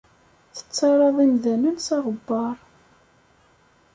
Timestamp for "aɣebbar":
1.97-2.57